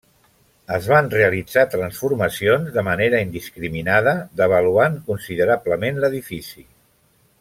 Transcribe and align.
Es 0.75 0.85
van 0.91 1.09
realitzar 1.15 1.65
transformacions 1.73 2.71
de 2.77 2.85
manera 2.87 3.19
indiscriminada, 3.27 4.15
devaluant 4.41 4.97
considerablement 5.11 6.01
l'edifici. 6.07 6.67